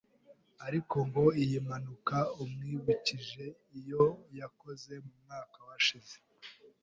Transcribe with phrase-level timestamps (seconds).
[0.67, 3.45] ariko ngo iyi mpanuka imwibukije
[3.79, 4.03] iyo
[4.39, 6.17] yakoze mu mwaka washize